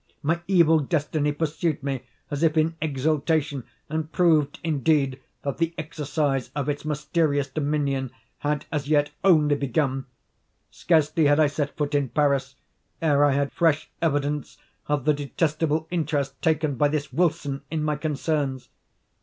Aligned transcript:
My 0.23 0.39
evil 0.47 0.79
destiny 0.79 1.31
pursued 1.31 1.83
me 1.83 2.01
as 2.31 2.41
if 2.41 2.57
in 2.57 2.75
exultation, 2.81 3.65
and 3.87 4.11
proved, 4.11 4.59
indeed, 4.63 5.21
that 5.43 5.59
the 5.59 5.75
exercise 5.77 6.49
of 6.55 6.67
its 6.67 6.83
mysterious 6.83 7.47
dominion 7.47 8.09
had 8.39 8.65
as 8.71 8.89
yet 8.89 9.11
only 9.23 9.53
begun. 9.53 10.07
Scarcely 10.71 11.27
had 11.27 11.39
I 11.39 11.45
set 11.45 11.77
foot 11.77 11.93
in 11.93 12.09
Paris 12.09 12.55
ere 12.99 13.23
I 13.23 13.33
had 13.33 13.53
fresh 13.53 13.91
evidence 14.01 14.57
of 14.87 15.05
the 15.05 15.13
detestable 15.13 15.87
interest 15.91 16.41
taken 16.41 16.77
by 16.77 16.87
this 16.87 17.13
Wilson 17.13 17.61
in 17.69 17.83
my 17.83 17.95
concerns. 17.95 18.69